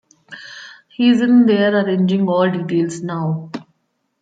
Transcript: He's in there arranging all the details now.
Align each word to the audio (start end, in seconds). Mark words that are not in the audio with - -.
He's 0.87 1.21
in 1.21 1.45
there 1.45 1.77
arranging 1.85 2.27
all 2.27 2.49
the 2.49 2.63
details 2.63 3.03
now. 3.03 3.51